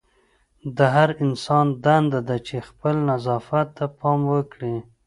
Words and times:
د 0.77 0.79
هر 0.95 1.09
انسان 1.25 1.65
دنده 1.83 2.21
ده 2.27 2.37
چې 2.47 2.55
خپل 2.67 2.95
نظافت 3.09 3.67
ته 3.77 3.85
پام 3.99 4.19
وکړي. 4.33 4.75